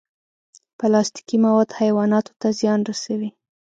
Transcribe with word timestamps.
پلاستيکي 0.79 1.37
مواد 1.45 1.69
حیواناتو 1.79 2.33
ته 2.41 2.47
زیان 2.59 2.79
رسوي. 2.89 3.29